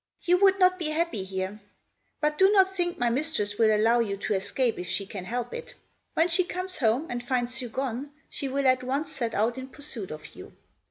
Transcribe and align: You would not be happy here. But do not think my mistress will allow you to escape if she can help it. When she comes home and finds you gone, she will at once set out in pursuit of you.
You 0.23 0.37
would 0.41 0.57
not 0.57 0.79
be 0.79 0.89
happy 0.89 1.21
here. 1.23 1.59
But 2.21 2.39
do 2.39 2.49
not 2.49 2.71
think 2.71 2.97
my 2.97 3.11
mistress 3.11 3.59
will 3.59 3.71
allow 3.71 3.99
you 3.99 4.17
to 4.17 4.33
escape 4.33 4.79
if 4.79 4.87
she 4.87 5.05
can 5.05 5.25
help 5.25 5.53
it. 5.53 5.75
When 6.15 6.27
she 6.27 6.43
comes 6.43 6.79
home 6.79 7.05
and 7.07 7.23
finds 7.23 7.61
you 7.61 7.69
gone, 7.69 8.09
she 8.27 8.47
will 8.47 8.65
at 8.67 8.81
once 8.81 9.11
set 9.11 9.35
out 9.35 9.59
in 9.59 9.67
pursuit 9.67 10.09
of 10.09 10.33
you. 10.35 10.53